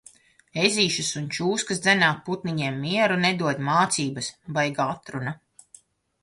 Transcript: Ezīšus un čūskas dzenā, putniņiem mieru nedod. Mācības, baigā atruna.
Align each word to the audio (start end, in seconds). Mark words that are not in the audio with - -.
Ezīšus 0.61 1.09
un 1.19 1.27
čūskas 1.37 1.81
dzenā, 1.83 2.09
putniņiem 2.29 2.79
mieru 2.87 3.19
nedod. 3.27 3.61
Mācības, 3.69 4.31
baigā 4.57 4.89
atruna. 4.97 5.37